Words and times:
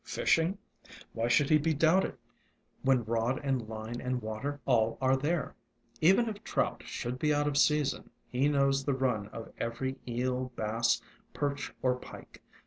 Fishing? 0.03 0.57
Why 1.13 1.27
should 1.27 1.51
he 1.51 1.59
be 1.59 1.75
doubted, 1.75 2.17
when 2.81 3.03
rod 3.03 3.39
and 3.43 3.69
line 3.69 4.01
and 4.01 4.19
water 4.19 4.59
all 4.65 4.97
are 4.99 5.15
there? 5.15 5.53
Even 6.01 6.27
if 6.27 6.43
trout 6.43 6.81
should 6.87 7.19
be 7.19 7.31
out 7.31 7.47
of 7.47 7.55
season, 7.55 8.09
he 8.27 8.47
knows 8.49 8.83
the 8.85 8.95
run 8.95 9.27
of 9.27 9.53
every 9.59 9.97
eel, 10.07 10.51
bass, 10.55 10.99
perch, 11.35 11.71
or 11.83 11.93
pike. 11.97 12.41